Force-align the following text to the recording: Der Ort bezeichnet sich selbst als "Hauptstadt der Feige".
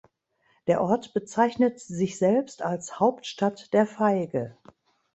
Der 0.65 0.81
Ort 0.81 1.13
bezeichnet 1.13 1.79
sich 1.79 2.17
selbst 2.17 2.63
als 2.63 2.99
"Hauptstadt 2.99 3.71
der 3.71 3.85
Feige". 3.85 4.57